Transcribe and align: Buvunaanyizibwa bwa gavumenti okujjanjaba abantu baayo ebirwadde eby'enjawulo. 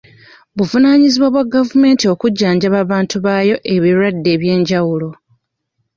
Buvunaanyizibwa 0.57 1.27
bwa 1.33 1.45
gavumenti 1.53 2.03
okujjanjaba 2.13 2.77
abantu 2.85 3.15
baayo 3.25 3.55
ebirwadde 3.73 4.29
eby'enjawulo. 4.35 5.09